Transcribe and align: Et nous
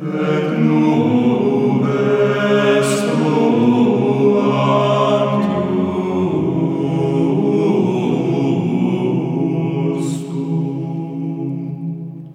Et 0.00 0.46
nous 0.52 1.07